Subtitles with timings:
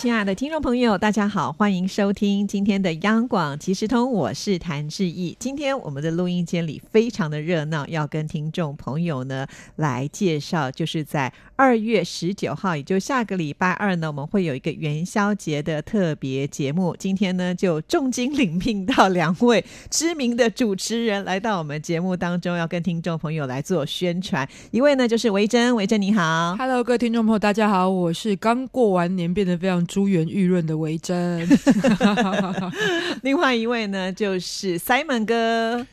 [0.00, 5.36] 亲爱的听众朋友，大家好，欢迎收听今天的央广即时通，我是谭志毅。
[5.40, 9.44] 今天我们的录音间里非常的热闹，要跟听众朋友呢
[9.74, 16.94] 来介绍，就是在二月十九号，也就下个礼拜二呢，我们会有一个元宵节的特别节目。
[16.96, 24.48] 今天呢，就重金领聘到两位知名的主持人来到我们节目当中，要跟听众朋友来做宣传。
[24.70, 29.84] 一位呢就是维珍，维珍你好，Hello，各位听众朋友，大家好，我是刚过完年变得非常。
[29.88, 31.48] 珠圆玉润的维珍，
[33.22, 35.84] 另外一位呢就是 Simon 哥，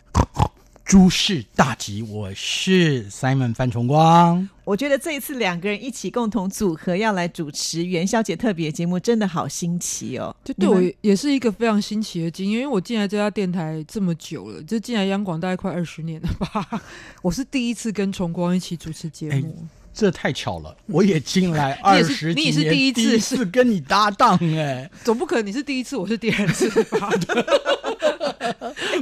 [0.84, 4.48] 诸事大吉，我是 Simon 范崇光。
[4.66, 10.35] 我觉得这一次两个人一起共同组合要来主持元宵节特别节目，真的好新奇哦！
[10.43, 16.82] 这对我也是一个非常新奇的经验，因为我进来这家电台这么久了，就进来央广大概快二十年了吧，
[17.24, 19.65] 我是第一次跟崇光一起主持节目。
[19.96, 27.10] 这太巧了，我也进来二十年，你也是第一次是跟你搭档哎， 总不可能你是第一次，我是第二次吧？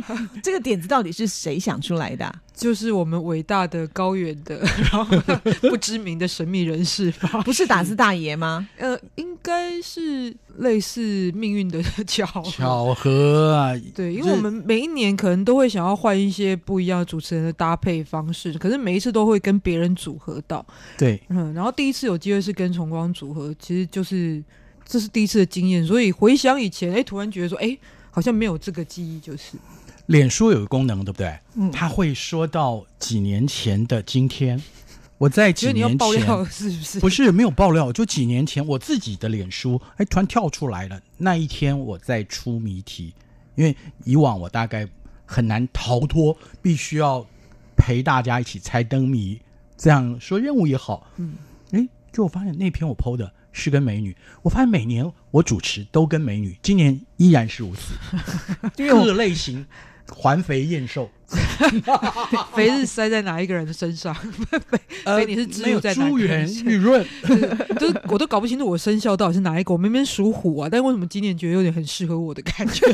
[0.41, 2.33] 这个点子到底是谁想出来的？
[2.55, 4.59] 就是我们伟大的高远的，
[4.91, 5.05] 然后
[5.61, 7.41] 不知名的神秘人士吧？
[7.41, 8.67] 不是打字大爷吗？
[8.77, 13.73] 呃，应该是类似命运的巧巧合啊。
[13.95, 20.63] 对，因为我们每一年可能都会想要换一些不一样主持人的搭配方式，可是每一次都会跟别人组合到。
[20.95, 24.41] 对，嗯，然后第一次有机会是跟崇光组合，其实就是
[24.85, 27.75] 这是第一次的经验，所以回想以前，哎，突然觉得说，哎，
[28.11, 29.57] 好像没有这个记忆，就是。
[30.07, 31.39] 脸书有个功能，对不对？
[31.55, 34.61] 嗯，他会说到几年前的今天，
[35.17, 36.99] 我在几年前是不是？
[36.99, 41.01] 不是没有爆料，就几年前我自己的脸书，哎，突然跳出来了。
[41.17, 43.13] 那一天我在出谜题，
[43.55, 44.85] 因为以往我大概
[45.25, 47.25] 很难逃脱，必须要
[47.77, 49.39] 陪大家一起猜灯谜，
[49.77, 51.09] 这样说任务也好。
[51.15, 51.35] 嗯，
[51.71, 57.93] 哎，就我发现那篇我 PO 的是跟美女，我发现每年我主持都跟美女，今年依然是如此，
[58.75, 59.65] 各类型。
[60.09, 61.09] 环肥燕瘦，
[62.55, 64.13] 肥是塞在哪一个人的身上？
[65.05, 67.05] 肥你是只有在珠圆玉润，
[67.79, 69.73] 都 我都搞不清楚我生肖到底是哪一个。
[69.73, 72.85] 我明明属虎啊，但为什么今年觉得有点很适合我的感觉？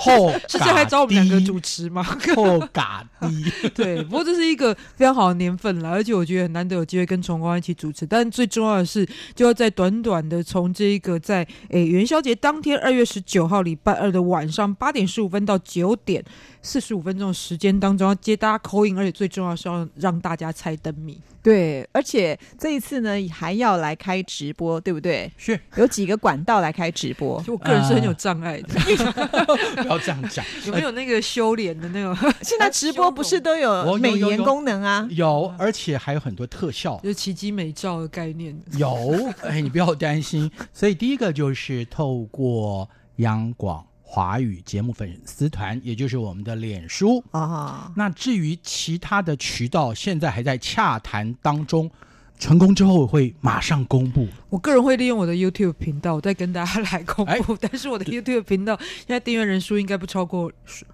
[0.00, 2.02] 后是这还找我们两个主持吗？
[2.34, 4.02] 后嘎低，对。
[4.04, 8.04] 不过这是一个非常好的年份了，而且我觉得很难得有机会跟崇光一起主持。
[8.06, 16.24] 但最重要的是，就要在短短的从这一个在诶元宵节当天二月十九号礼拜二的晚上八点十五分到九点。
[16.66, 21.20] 四十五分钟的时间当中要接大家口音，而且最重要是要让大家猜灯谜。
[21.42, 25.30] 对，而且这一次呢还要来开直播，对不对？
[25.36, 27.42] 是有几个管道来开直播。
[27.46, 28.68] 我个人是很有障碍的，
[29.82, 30.42] 不要这样讲。
[30.66, 32.16] 有没有那个修脸的那种？
[32.40, 35.06] 现在直播不是都有美颜功能啊？
[35.10, 38.58] 有，而且还有很多特效，就是奇迹美照的概念。
[38.78, 40.50] 有，哎，你不要担心。
[40.72, 43.84] 所以第一个就是透过央广。
[44.14, 47.90] 华语节目粉丝团，也就是我们的脸书啊。
[47.96, 51.90] 那至于其他的渠道，现在还在洽谈当中，
[52.38, 54.28] 成功之后会马上公布。
[54.50, 60.48] 我个人会利用我的 YouTube 频道再跟大家来公布，但是我的 YouTube 频道现在订阅人数应该不超过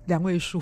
[0.07, 0.59] 两位数。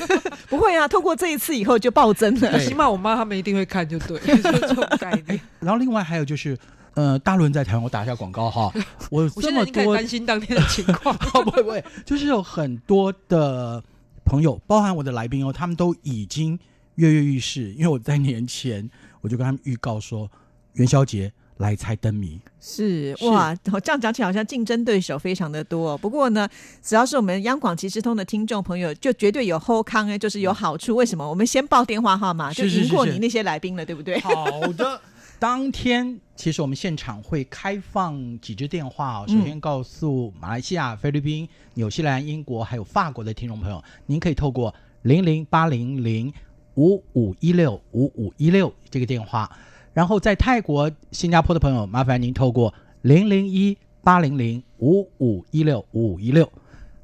[0.48, 2.58] 不会啊，透过这一次以后就暴增了。
[2.58, 4.18] 起码我妈他们一定会看，就对。
[4.96, 5.38] 概念。
[5.60, 6.56] 然后另外还有就是。
[6.98, 8.72] 呃，大伦在台湾，我打一下广告哈。
[9.08, 13.80] 我这么多担心当天的情况，不 会不会，就是有很多的
[14.24, 16.58] 朋友，包含我的来宾哦，他们都已经
[16.96, 17.72] 跃跃欲试。
[17.74, 20.28] 因为我在年前我就跟他们预告说，
[20.72, 22.40] 元宵节来猜灯谜。
[22.60, 25.96] 是哇，这样讲起来好像竞争对手非常的多。
[25.98, 26.48] 不过呢，
[26.82, 30.96] 只要是我们央广即时通的听众朋友，就绝对有后康哎，就是有好处。
[30.96, 31.30] 为什么？
[31.30, 34.18] 我们先报电话号码，就赢过你那些来宾了，对不对？
[34.18, 34.34] 好
[34.76, 35.00] 的。
[35.40, 39.24] 当天其实我们现场会开放几支电话哦。
[39.28, 46.32] 首先告诉马来西亚、菲律宾、纽西兰、英国还有法国的听众朋友，您可以透过零零八零零
[46.74, 49.48] 五五一六五五一六这个电话。
[49.92, 56.50] 然后在泰国、新加坡的朋友，麻烦您透过零零一八零零五五一六五五一六。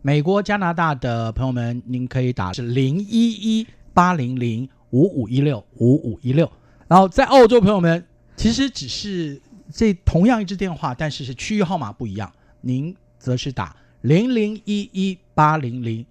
[0.02, 6.50] 美国、加拿大的朋友们，您可以打是零一一八零零五五一六五五一六。
[6.88, 8.04] 然后在澳洲朋友们。
[8.36, 9.40] 其实只是
[9.72, 12.32] 这同样一支电话，但是是区域号码不一样。
[12.60, 16.04] 您则是打零零一一八零零。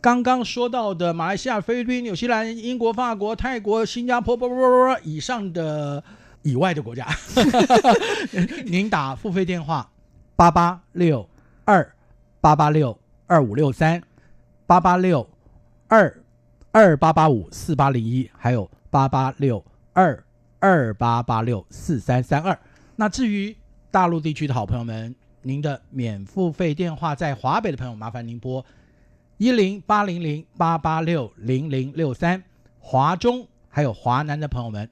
[0.00, 6.02] 刚刚说到的马来西亚、菲律宾、纽西兰、英国、法国、泰国、新加坡，啵啵啵啵以上的
[6.42, 7.06] 以外的国家，
[8.66, 9.90] 您打付费电话
[10.36, 11.28] 八八六
[11.64, 11.94] 二
[12.40, 12.96] 八八六
[13.26, 14.00] 二五六三
[14.64, 15.28] 八八六
[15.88, 16.22] 二
[16.70, 20.22] 二八八五四八零一，还有八八六二
[20.66, 22.58] 二八八六四三三二。
[22.96, 23.56] 那至于
[23.88, 28.66] 大陆地区的好朋友们，您的免付费电话在华北的朋友，麻烦您拨
[29.36, 32.42] 一零八零零八八六零零六三。
[32.80, 34.90] 华中还有华南的朋友们，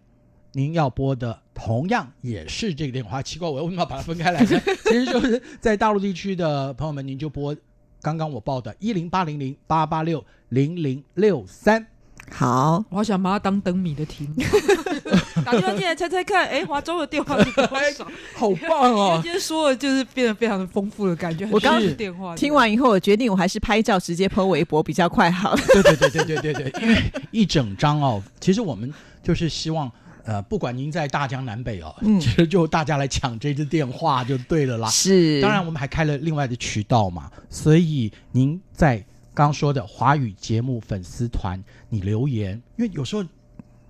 [0.52, 3.20] 您要拨的同样也是这个电话。
[3.20, 4.60] 奇怪，我为什么要把它分开来呢？
[4.86, 7.56] 其实就是在大陆地区的朋友们，您就拨
[8.00, 11.84] 刚刚我报的一零八零零八八六零零六三。
[12.30, 14.42] 好，我好想把它当灯谜的题目，
[15.44, 18.06] 打电话进来猜猜看，哎，华州的电话是多少？
[18.34, 19.20] 好棒哦！
[19.22, 25.60] 今天说的就是变得非常的丰富的感觉，我刚很像电话听完以后，我决定我还是拍照直接 PO 微博比较快好了。
[25.72, 28.92] 对对对对对对对，因为一整张哦，其实我们
[29.22, 29.90] 就是希望。
[30.26, 34.88] 呃，不管您在大江南北哦，嗯其实就大家来抢这支电话就对了啦。
[34.88, 43.22] 是，当然，我们还开了另外的渠道嘛，所以您在刚刚说的华语节目粉丝团，你留言，因为有时候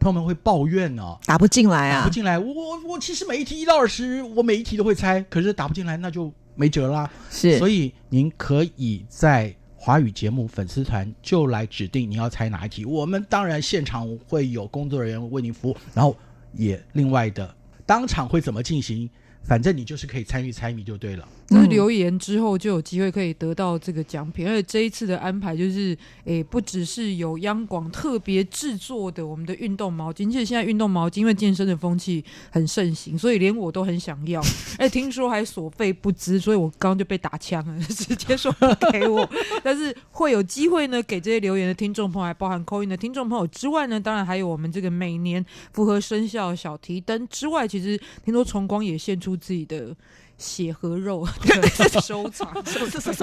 [0.01, 2.13] 朋友们会抱怨哦，打不进来啊打不。
[2.13, 7.11] 进来，我我我其实每一题一到二十，我每一题都会猜，可是打不进来，那就没辙啦。
[7.31, 16.17] 是，所以您可以在华语节目粉丝团就来指定你要猜哪一题，我们当然现场会有工作人员为您服务，然后
[16.55, 17.55] 也另外的
[17.85, 19.11] 当场会怎么进行，
[19.43, 21.29] 反正你就是可以参与猜谜就对了。
[21.49, 34.41] 就是嗯留言之后就有机会可以得到这个奖品，而且这一次的安排就是，诶，不只是有央广特别制作的我们的运动毛巾，其实现在运动毛巾因为健身的风气很盛行，所以连我都很想要，
[34.79, 39.29] 哎，听说还所费不赀，所以我刚刚就被打枪了，直接说不给我，
[39.63, 49.95] 但是会有机会呢，给这些留言的听众朋友，还包含扣音的听众朋友之外呢，当然还有我们这个每年符合生肖小提灯之外，其实听说崇光也献出自己的。
[50.37, 52.49] 血和肉的收藏，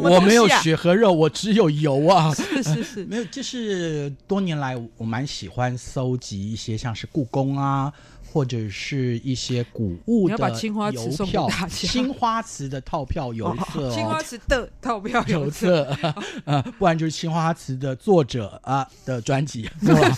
[0.02, 2.34] 我没有血和肉，我只有油啊。
[2.34, 7.92] 是是是，没有，就是多年来我蛮喜欢搜集一些像是故宫啊，
[8.32, 11.50] 或者是一些古物你要把的青花瓷邮票。
[11.70, 16.16] 青花瓷的套票邮册、哦，青花瓷的套票邮有册，册，
[16.46, 20.16] 呃， 不然就是青花瓷的作者啊的专辑，是吧？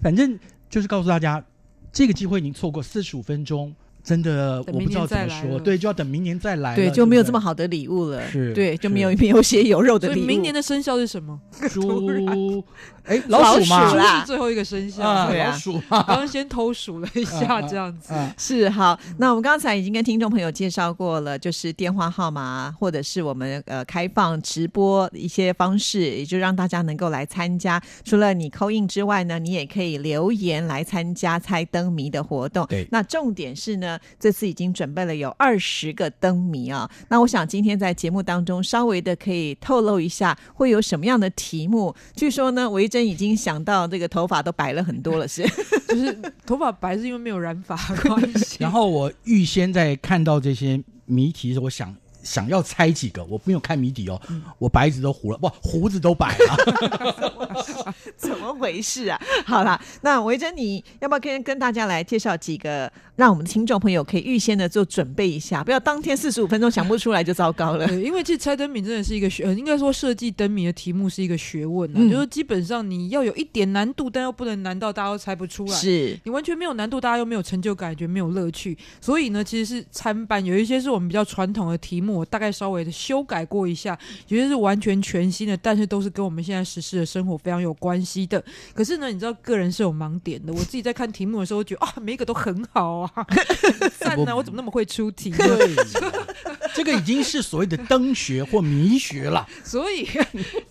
[0.00, 0.38] 反正
[0.70, 1.44] 就是告诉大家，
[1.92, 8.28] 这个机会您错过四十五分钟，真的我不知道怎么说，对，就要等明年再来了，对，就没有这么好的礼物了。
[8.28, 10.26] 是对，就没有是没有血有肉的所以礼物。
[10.26, 11.38] 明年的生肖是什么？
[11.70, 12.64] 猪，
[13.04, 15.08] 哎，老鼠老嘛，猪是最后一个生肖。
[15.08, 18.12] 啊，对啊老鼠 刚刚先偷数了一下，这样子。
[18.12, 27.80] 啊，是好，那我们刚才已经跟听众朋友介绍过了，就是电话号码或者是我们呃开放直播一些方式，也就让大家能够来参加。
[28.04, 32.66] 除了你扣印之外呢，你也可以留言来参加猜灯谜的活动。
[32.66, 36.90] 对那重点是呢，这次已经准备了有二十个灯谜啊。
[37.08, 41.94] 那我想今天在节目当中稍微的可以透露一下，会有什么样的题目？
[42.14, 45.42] 据说呢，维珍已经想到这个头发都白了很多了，是？
[45.88, 46.16] 就是
[46.46, 48.56] 头发白是因为没有染发关系。
[48.60, 54.20] 然后我预先在看到这些谜题的时候，我想想要猜几个，我没有看谜底哦，
[54.58, 57.54] 我白子都糊了，不胡子都白了。
[58.16, 59.20] 怎么回事啊？
[59.44, 62.90] 好啦，那维珍，你要不要跟跟大家来介绍几个，
[63.22, 67.86] 让我们的听众朋友可以预先的做准备一下，不要当天四十五分钟想不出来就糟糕了。
[67.86, 75.72] 对，因为其实猜灯谜真的是一个学，呃应该说设计灯谜的题目是一个学问啊，嗯就是基本上你要有一点难度，但又不能难到大家都猜不出来。
[75.72, 80.44] 是，你完全没有难度，大家又没有成就感，觉没有乐趣，所以呢，其实是参半。
[80.44, 83.94] 有一些是我们比较传统的题目，我大概稍微的修改过一下；
[84.26, 88.42] 有些是完全全新的，但是都是跟我们现在实施的生活非常有关系的。
[88.74, 95.36] 可是呢，你知道个人是有盲点的，我自己在看题目的时候，觉得啊，每一个都很好啊，很赞啊，我怎么那么会出题呢？
[95.38, 95.74] 对，
[96.74, 99.46] 这个已经是所谓的灯学或谜学了。
[99.62, 100.08] 所以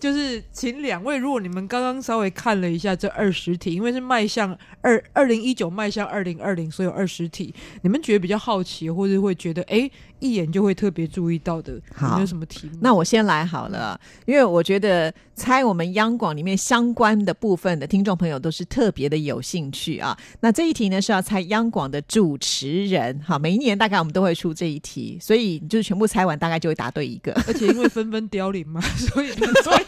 [0.00, 9.88] 就是请两位，如果你们刚刚稍微看了一下这二十题，因为是迈向二二零一九迈向二零二零，所以有二十题，你们觉得比较好奇，或者会觉得哎
[10.22, 12.78] 一眼就会特别注意到的，有好没有什么题目？
[12.80, 20.16] 那我先来好了，因为我觉得猜我们央广里面相关的部分的听众朋友都是特别的有兴趣啊。
[20.40, 27.32] 那这一题呢是要猜央广的主持人，好，每一年大概我们都会出这一题，所以就是全部猜完大概就会答对一个。
[27.48, 29.84] 而且因为纷纷凋零嘛， 所以所以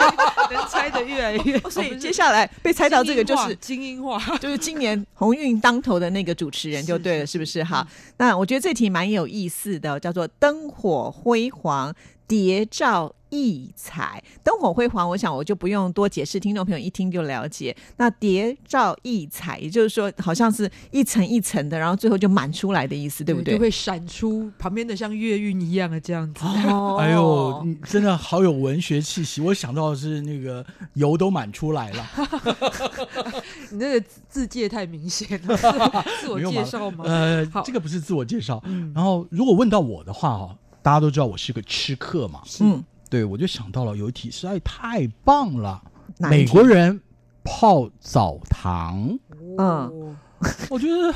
[0.53, 7.63] 能猜的越来越， 所以接下来被猜到这个就是精英化，就是今年鸿运当头的那个主持人就对了，是不是？
[7.63, 7.87] 好，
[8.17, 11.95] 那我觉得这题蛮有意思的，叫做“灯火辉煌，
[12.27, 15.09] 谍照异彩，灯火辉煌。
[15.11, 17.77] 我想我就不用多解释，听众朋友一听就了解。
[17.97, 23.55] 那谍照异彩，也就是说，好像是一层一层的，然后最后就满出来的意思，对不对？
[23.55, 26.45] 就会闪出旁边的像月晕一样的这样子。
[26.45, 29.41] 哦 哎呦，真的好有文学气息！
[29.41, 30.65] 我想到的是那个
[30.95, 32.07] 油都满出来了。
[33.75, 35.57] 你那个字字界太明显了，
[36.21, 37.05] 自我介绍吗？
[37.07, 38.63] 呃好，这个不是自我介绍。
[38.65, 38.93] 嗯。
[38.95, 45.83] 然后，如果问到我的话哈，大家都知道我是个吃客嘛，嗯，对我就想到了有一题实在太棒了，
[46.19, 47.01] 美国人
[47.43, 49.19] 泡澡堂，
[49.59, 49.67] 嗯。
[49.67, 50.17] 哦
[50.69, 51.15] 我觉得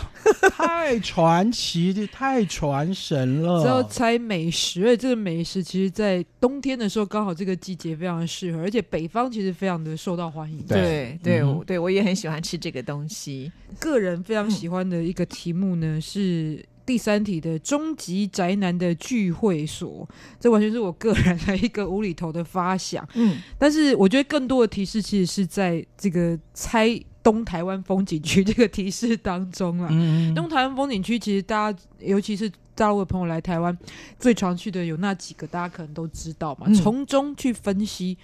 [0.50, 3.62] 太传奇的，太传神了。
[3.62, 10.64] 只要猜美食，而且这个美食其实，在冬天的时候刚好这个季节非常的适合，而且北方其实非常的受到欢迎。
[10.66, 13.50] 对对对我也很喜欢吃这个东西。
[13.78, 16.64] 个人非常喜欢的一个题目呢是。
[16.88, 20.08] 第三题的终极宅男的聚会所，
[20.40, 23.06] 这完全是我个人的一个无厘头的发想。
[23.12, 29.88] 嗯，但是我觉得更多的提示其实是在这个猜东台湾风景区这个提示当中啦。
[29.90, 33.76] 嗯，东台湾风景区其实大家，尤其是大陆的朋友来台湾，
[34.18, 36.66] 最常去的有那几个，大家可能都知道嘛。
[36.68, 36.74] 嗯。
[36.74, 38.16] 从中去分析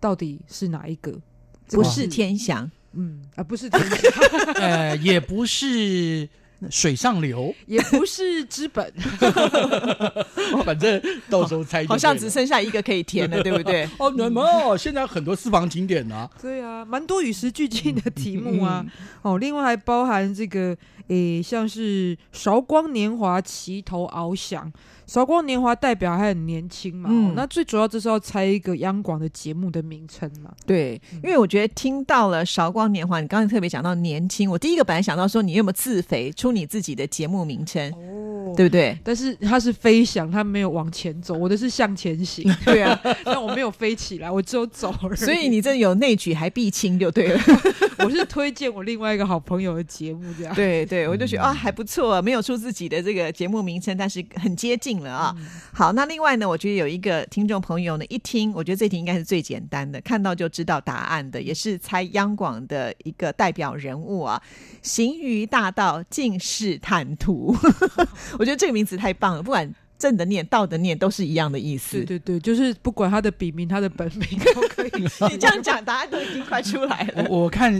[0.00, 1.12] 到底是哪一个，
[1.68, 4.12] 不是天祥，嗯啊，不是天祥，
[4.60, 6.28] 呃，也不是
[6.70, 8.92] 水上流，也不是资本，
[10.64, 11.84] 反正到时候猜。
[11.86, 13.88] 好像只剩下一个可以填了， 对不对？
[13.98, 18.84] 哦，那么现在很多私房景点呢、对啊，蛮多与时俱进的题目啊。
[18.84, 18.90] 嗯
[19.22, 20.76] 哦，另外还包含这个，
[21.08, 24.72] 诶，像是韶光年华齐头翱翔。
[25.12, 30.50] 韶光年华代表还很年轻嘛、嗯哦那最主要就是要猜一个央广的节目的名称嘛。
[30.64, 38.98] 对，因为我觉得听到了韶光年华，你刚才特别讲到年轻，我第一个本来想到说你有没有自肥出你自己的节目名称，哦对不对？
[39.04, 45.16] 但是它是飞翔，它没有往前走，我的是向前行， 对啊，但我没有飞起来，我只有走而已。
[45.16, 47.40] 所以你这有内举还必亲就对了。
[48.04, 50.54] 我是推荐我另外一个好朋友的节目，这样。
[50.54, 55.34] 对对，我就觉得啊还不错，没有出自己的这个节目名称，但是很接近了啊。
[55.72, 64.42] 好，那另外呢，我觉得有一个听众朋友呢，一听，我觉得这题应该是最简单的，看到就知道答案的，也是猜央广的一个代表人物啊。
[64.82, 67.56] 行于大道，尽是坦途。
[68.38, 72.02] 我觉得这个名字太棒了，不管正的念、道的念，都是一样的意思。
[72.04, 75.02] 对对对，就是不管他的笔名、他的本名都可以。
[75.30, 77.26] 你这样讲，答案都已经快出来了。
[77.28, 77.72] 我我看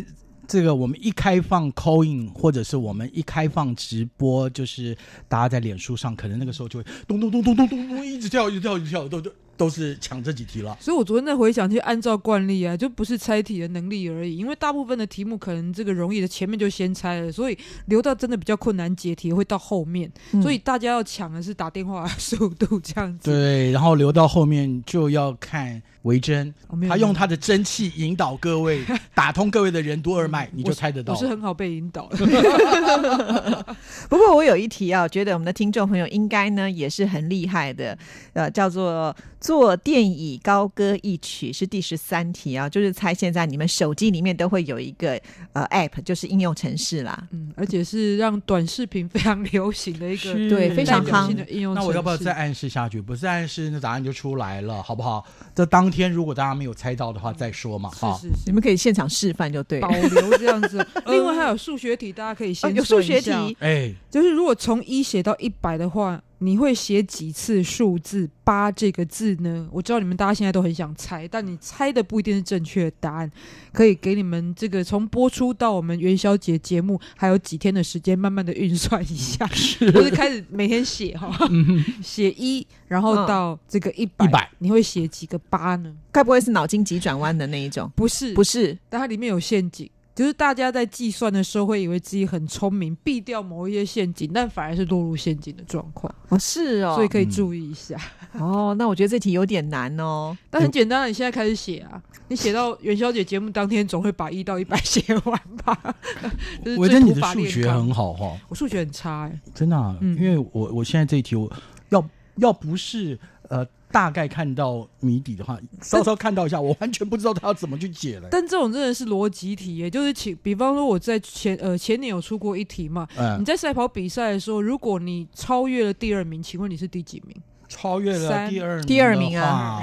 [0.52, 4.94] 这个，我们一开放 call in，或者是我们一开放直播，就是
[5.26, 10.76] 大家在脸书上，可能那个时候就会咚咚咚咚咚咚咚，一直跳，一直跳，一直跳，都都都是抢这几题了。
[10.78, 17.56] 所以我昨天在回想，就按照惯例啊，就不是猜题的能力而已，因为大部分的题目可能这个容易的前面就先猜了，所以
[17.86, 23.30] 留到真的比较困难解题会到后面，嗯所以大家要抢的是打电话的速度这样子。
[23.30, 28.82] 对，然后留到后面就要看维珍，哦他用他的真气引导各位，
[29.14, 31.18] 打通各位的人督二脉，你就猜得到了。
[31.18, 32.16] 我是很好被引导的。
[34.10, 37.96] 不过我有一题啊，觉得我们的听众朋友应该呢也是很厉害的，
[38.32, 45.18] 呃，叫做坐电椅高歌一曲是第十三题啊，就是猜现在你们手机里面都会有一个
[45.52, 47.28] 呃 app，就是应用程式啦。
[47.30, 51.74] 嗯，而且是让短视频非常流行的一个 是对非常夯性的应用。
[51.74, 52.32] 那我要不要再？
[52.32, 53.00] 暗示下去？
[53.00, 55.22] 不是暗示，那答案就出来了，好不好？
[55.54, 58.16] 这当天如果大家没有猜到的话，再说嘛，好。
[58.18, 58.52] 是是是你。
[58.52, 59.94] 们可以现场示范就对了保。
[59.94, 69.68] 留这样子， 另外还有数学题，大家可以哦先有数学算一下题，哎，就是如果从一写到一百的话，你会写几次数字八这个字呢？
[69.70, 73.30] 我知道你们大家现在都很想猜，但你猜的不一定是正确的答案。
[73.72, 79.46] 可以给你们这个从播出到我们元宵节节目还有几天的时间，慢慢的运算一下，
[79.94, 81.32] 或是开始每天写哈，
[82.02, 85.94] 写一，然后到这个一百，100你会写几个八呢？
[86.10, 87.88] 该不会是脑筋急转弯的那一种？
[87.94, 89.88] 不是，不是，但它里面有陷阱。
[90.14, 96.14] 就是大家在计算的时候会以为自己很聪明，避掉某一些陷阱，但反而是落入陷阱的状况。
[96.28, 97.96] 哦，是哦，所以可以注意一下。
[98.32, 100.36] 哦，那我觉得这题有点难哦。
[100.50, 105.94] 但很简单啊，你现在开始写啊，你写到元宵节节目当天，总会把一到一百写完吧？
[106.76, 111.50] 我觉得你的数学很好哈，我数学很差哎、真的啊、嗯因为我我现在这一题，我
[111.88, 112.04] 要
[112.36, 113.18] 要不是
[113.52, 118.28] 呃大概看到谜底的话，稍稍看到一下，我完全不知道他要怎么去解了。
[118.30, 127.36] 但这种真的是逻辑题也，就是请，比方说我在前呃前年有出过一题嘛，你嗯，在赛跑比赛的时候，如果你超越了第二名，请问你是第几名？
[127.68, 129.80] 超越了第二名第二名啊，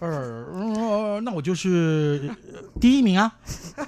[0.00, 3.32] 二、呃那我就是呃第一名啊！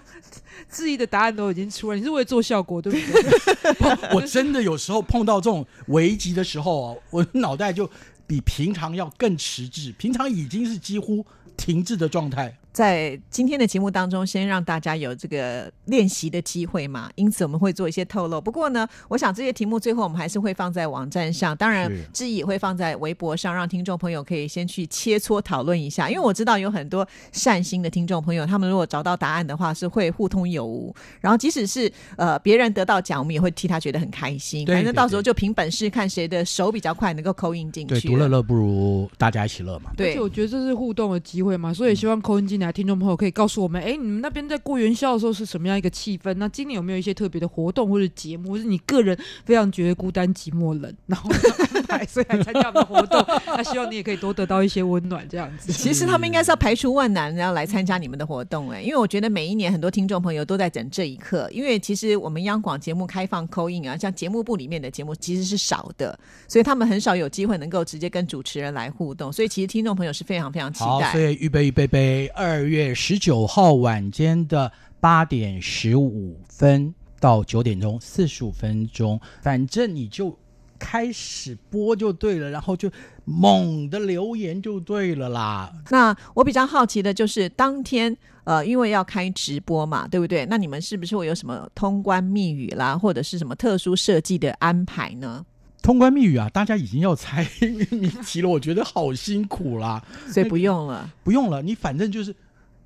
[0.71, 4.11] 质疑的答案都已经出来，你是为了做效果对不对？
[4.15, 7.89] 我真的有时候碰到这种危急的时候啊，我脑袋就
[8.29, 12.57] 比平常要更迟滞，平常已经是几乎停滞的状态。
[12.79, 18.41] 在今天的节目当中，先让大家有这个练习的机会嘛，因此我们会做一些透露。
[18.41, 26.09] 不过呢，我想这些题目最后我们还是会放在网站上，当然是志毅也会放在微博上，让听众朋友可以先去切磋讨论一下。
[26.09, 30.95] 因为我知道有很多善心的听众朋友，他们如果找到答案的话，是会互通有无。
[31.21, 34.65] 然后即使是呃别人得到奖，我们也会替他觉得很开心。
[34.65, 38.07] 对反正到时候就凭本事看谁的手比较快，能够扣印进去对，去。
[38.07, 39.91] 独乐乐不如大家一起乐嘛。
[39.97, 46.33] 对而且我觉得这是互动的机会嘛，所以希望扣印进来的听众朋友可以告诉我们，哎，你们那边在过元宵的时候是什么样一个气氛？
[46.35, 51.31] 那今年有没有一些特别的活动或者节目，或是你个人非常觉得孤单寂寞冷，然后
[51.75, 53.25] 安排所以来参加我们的活动？
[53.47, 55.73] 那希望你也可以多得到一些温暖，这样子。
[55.73, 71.21] 其实他们应该是要排除万难，然后来参加你们的活动哎，因为我觉得每一年很多听众朋友都在等这一刻，因为其实我们央广节目开放扣印啊，像节目部里面的节目其实是少的，所以他们很少有机会能够直接跟主持人来互动，所以其实听众朋友是非常非常期好，待所。
[71.21, 80.39] 以预备预备备，二月十九号晚间的八点十五分到九点钟四十五分钟，反正你就
[80.79, 82.91] 开始播就对了，然后就
[83.25, 85.73] 猛的留言就对了啦。
[85.91, 88.17] 那我比较好奇的就是当天。
[88.45, 90.47] 呃，因为要开直播嘛，对不对？
[90.47, 95.45] 那你们是不是会有什么通关密语啦，或者是什么特殊设计的安排呢？
[95.83, 97.47] 通关密语啊，大家已经要猜
[97.91, 100.03] 谜题了，我觉得好辛苦啦。
[100.29, 101.13] 所以不用了。
[101.23, 102.35] 不用了，你反正就是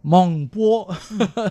[0.03, 0.93] 猛播，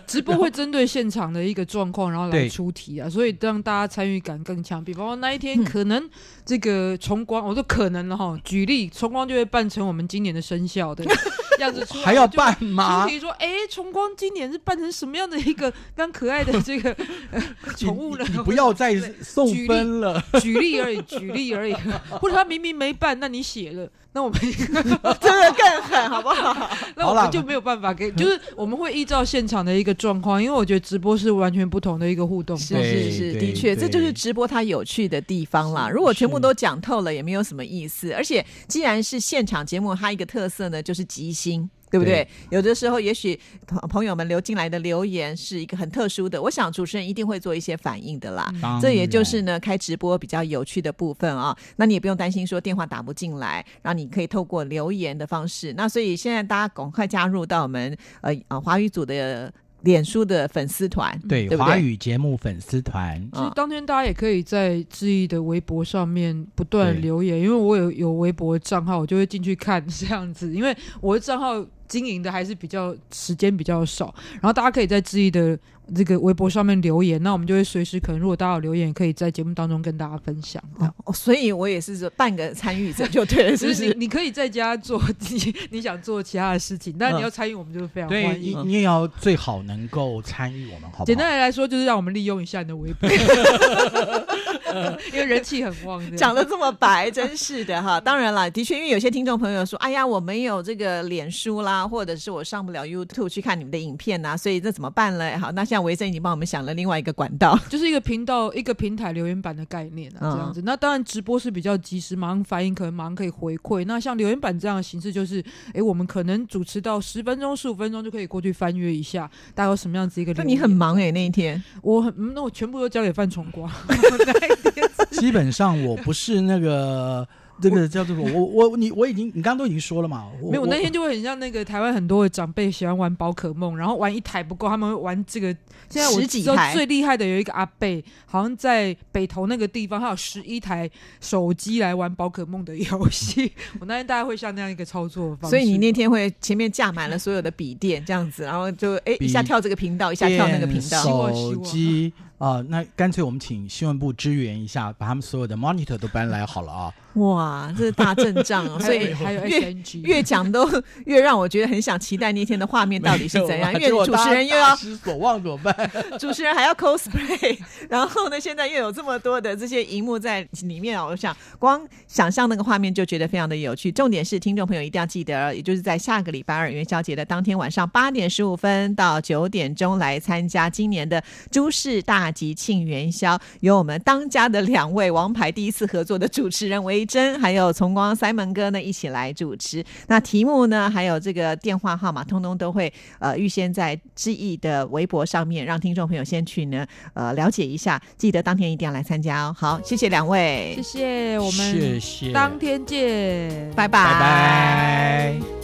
[0.06, 4.84] 直播会针对现场的一个状况，然后来出题啊，所以让大家参与感更强。
[4.84, 6.10] 比方说那一天嗯可能
[6.46, 11.06] 这个重光，我说可能了哈，举例重光就会办成我们今年的生肖的
[11.60, 13.10] 样子出来，还要就办吗出？
[13.10, 16.92] 题说，哎，重光今年是办成什么样的一个非常可爱的这个
[17.32, 17.42] 呃
[17.78, 18.38] 宠物呢你？
[18.40, 20.22] 不要再送分了。
[20.42, 21.74] 举例而已，举例而已，
[22.12, 26.70] 或者他明明没办，那你写了，那我们 真的更狠，好不好？
[26.98, 32.76] 那我们就没有办法给， 就是我们会依照现场的一个状况，因为我觉得直播是完全不同的一个互动是。
[32.76, 35.90] 是是，的确，这就是直播它有趣的地方啦。
[35.90, 38.12] 如果全部都讲透了，也没有什么意思。
[38.12, 41.70] 而且，既然是现场节目，它一个特色呢，就是即兴。
[41.92, 42.28] 对不对？
[42.50, 48.52] 有的时候，也许朋朋友们留进来的留言是一个很特殊的，我想主持人一定会做一些反应的啦。
[48.62, 51.56] 当这也就是呢，开直播比较有趣的部分啊。
[51.76, 55.74] 那你也不用担心说电话打不进来，然后你可以透过留言的方式。
[55.74, 61.72] 那所以现在大家赶快加入到我们呃呃华语组的脸书的粉丝团，对对不对？
[61.72, 75.60] 华语节目粉丝团，其实当天大家也可以在志毅的微博上面不断留言，因为我有有微博账号，我就会进去看这样子，因为我的账号经营的还是比较时间比较少，然后大家可以在自己的
[75.96, 80.62] 这个微博上面留言，那我们就会随时可能如果大家有留言，可以在节目当中跟大家分享。
[81.06, 88.60] 哦，所以我也是说半个参与者就对了， 是不是你可以在家做你 你想做其他的事情，但嗯你要参与，我们就是非常对欢迎。
[88.64, 91.06] 你你也要最好能够参与我们，好不好？
[91.06, 93.10] 简单的来说，就是让我们利用一下你的微博，
[95.12, 96.00] 因为人气很旺。
[96.00, 98.00] 这样讲的这么白，真是的哈。
[98.00, 105.38] 当然了，的确，因为有些听众朋友说，哎呀，我没有这个脸书啦，或者是我上不了 YouTube 去看你们的影片呐、所以这怎么办呢？
[105.38, 107.58] 好，那现在维生已经帮我们想了另外一个管道。
[107.70, 110.62] 就是一个频道、一个平台留言板的概念啊，嗯这样子。
[110.64, 113.84] 那当然，直播是比较及时，马上反应，可能马上可以回馈。
[113.86, 120.48] 那像留言板这样的形式，就是，诶，我们可能主持到十分钟、十五分钟就可以过去翻阅一下，大概有什么样子一个留言。
[120.48, 123.70] 那你很忙哎、那一天我很，嗯那我全部都交给范崇光。
[123.88, 127.28] 那一天基本上我不是那个
[127.62, 135.56] 这个叫做我我你我已经你刚刚都已经说了嘛，没有，那天就会很像那个台湾很多的长辈喜欢玩宝可梦，然后玩一台不够，他们会玩这个。
[135.90, 143.52] 现在我知道十几台最厉害的有一个阿贝，好像在北投那个地方，他有十一台手机来玩宝可梦的游戏。
[143.80, 145.56] 我那天大概会像那样一个操作方式。
[145.56, 151.04] 所以你那天会前面架满了所有的笔电这样子，然后就哎笔一下跳这个频道，一下跳那个频电道。
[151.04, 156.92] 手机啊、那干脆我们请新闻部支援一下，把他们所有的 monitor 都搬来好了啊。
[157.16, 158.80] 哇，这是大阵仗哦！
[158.82, 160.66] 所以还有越 SNG 越讲都
[161.06, 165.92] 越让我觉得很想期待那天的画面到底是怎样， 因为主持人又要失所望怎么办？
[166.18, 167.58] 主持人还要 cosplay，
[167.90, 173.92] 然后呢，现在又有这么多的这些荧幕在里面啊，我想光想象那个画面就觉得非常的有趣。
[173.92, 181.22] 重点是听众朋友一定要记得，也就是在下个礼拜二元宵节的当天晚上八点十五分到九点钟来参加今年的
[181.52, 189.84] 诸事大吉庆元宵，由我们当家的两位王牌第一次合作的主持人维珍，还有从光 Simon 哥呢一起来主持。
[190.08, 198.00] 那题目呢，还有这个电话号码，通通都会呃预先在志毅的微博上面，让听众朋友先去呢呃了解一下。
[198.18, 199.56] 记得当天一定要来参加哦。
[199.58, 205.61] 好，谢谢两位谢，谢，我谢们谢，当天见，拜拜拜。